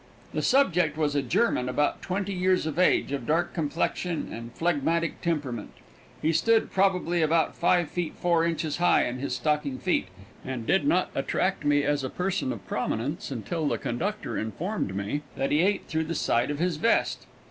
[0.33, 5.21] The subject was a German about twenty years of age, of dark complexion and phlegmatic
[5.21, 5.73] temperament.
[6.19, 10.07] He stood probably about five feet four inches high in his stocking feet
[10.43, 15.21] and did not attract me as a person of prominence until the conductor informed me
[15.35, 17.27] that he ate through the side of his vest.